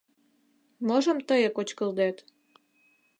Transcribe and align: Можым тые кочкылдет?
Можым 0.87 1.17
тые 1.27 1.49
кочкылдет? 1.55 2.17